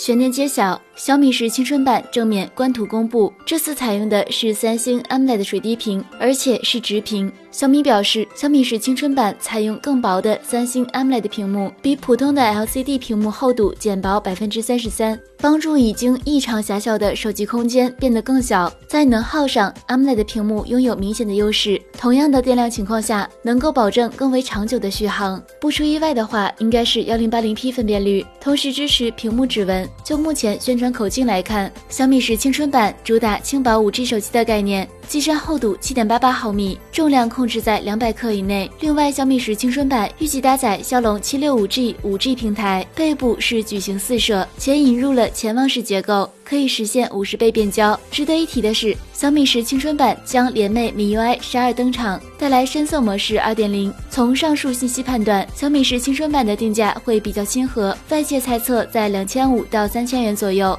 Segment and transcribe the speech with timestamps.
[0.00, 7.30] 悬念揭晓，小米十青春版正面官图公布，这次采用的是三星 AMOLED 水滴屏，而且是直屏。
[7.50, 18.72] 小米表示，小米十青春版采用更薄的三星 AMOLED 屏幕，比普通的 LCD 屏幕厚度减薄百分之三十三，帮助已经异常狭小的手机空间变得更小。
[18.88, 21.78] 在能耗上，AMOLED 屏幕拥有明显的优势。
[21.98, 25.42] 同样的电量情况下，能够保证更为长久的续航。
[25.60, 29.86] 不出意外的话，应该是幺零八零 P 分辨率，同时支持屏幕指纹。
[30.02, 34.88] 就目前宣传口径来看，小米十青春版主打轻薄 5G 手机的概念。
[35.06, 38.70] 机身厚度七点八八毫米，重量控制在两百克以内。
[38.78, 47.98] 另外，小米十青春版预计搭载骁龙七六五 G 五 G 平台，背部是矩形四摄，且引入了潜望式结构，可以实现五十倍变焦。
[48.10, 53.94] 值得一提的是，小米十青春版将联袂米 UI 十二登场，带来深色模式二点零。
[54.10, 60.76] 从上述信息判断，小米十青春版的定价会比较亲和，外界猜测在两千五到三千元左右。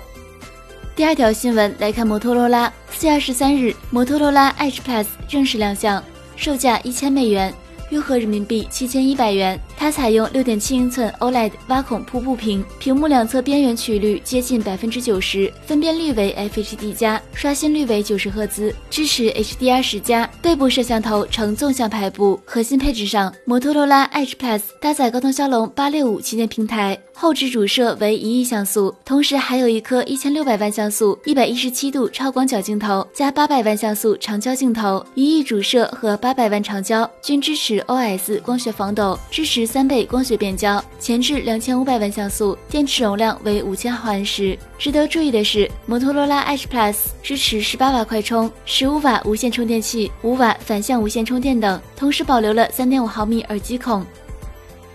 [0.93, 6.03] 第二条新闻来看，摩托罗拉四月二十三日，摩托罗拉 Edge Plus 正式亮相，
[6.35, 7.53] 售价一千美元，
[7.91, 9.57] 约合人民币七千一百元。
[9.77, 20.29] 它采用六点七英寸 OLED 挖孔瀑布屏，屏幕两侧边缘曲率接近百分之九十，分辨率为 FHD 加，刷新率为九十赫兹，支持 HDR 十加。
[20.41, 22.39] 背部摄像头呈纵向排布。
[22.45, 35.05] 核心配置上，摩托罗拉 Edge Plus 搭载高通骁龙八六五旗舰平台，后置主摄为一亿像素，同时还有一颗一千六百万像素、一百一十七度超广角镜头加八百万像素长焦镜头。
[35.15, 39.61] 一亿主摄和八百万长焦均支持 OS 光学防抖，支持。
[39.71, 44.57] 三倍光学变焦，前置两千五百万像素，电池容量为五千毫安时。
[44.77, 54.05] 值得注意的是，摩托罗拉 Edge Plus 支持十八瓦快充、十五瓦无线充电器、五瓦反向无线充电等，同时保留了三点五毫米耳机孔。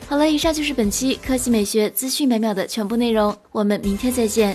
[0.09, 4.55] 好了，以上就是本期科技美学资讯每秒的全部内容，我们明天再见。